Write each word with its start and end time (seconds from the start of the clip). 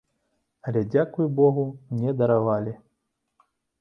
Але, 0.69 0.81
дзякуй 0.95 1.29
богу, 1.39 1.65
мне 1.93 2.15
даравалі. 2.23 2.73